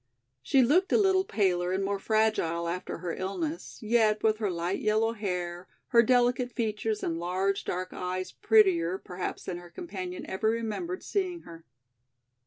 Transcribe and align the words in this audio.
She 0.41 0.63
looked 0.63 0.91
a 0.91 0.97
little 0.97 1.23
paler 1.23 1.71
and 1.71 1.85
more 1.85 1.99
fragile 1.99 2.67
after 2.67 2.97
her 2.97 3.13
illness, 3.13 3.77
yet 3.83 4.23
with 4.23 4.39
her 4.39 4.49
light 4.49 4.79
yellow 4.79 5.13
hair, 5.13 5.67
her 5.89 6.01
delicate 6.01 6.51
features 6.51 7.03
and 7.03 7.19
large 7.19 7.63
dark 7.65 7.93
eyes 7.93 8.31
prettier 8.31 8.97
perhaps 8.97 9.43
than 9.43 9.59
her 9.59 9.69
companion 9.69 10.25
ever 10.25 10.49
remembered 10.49 11.03
seeing 11.03 11.41
her. 11.41 11.65